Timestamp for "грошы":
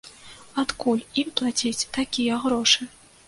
2.49-2.89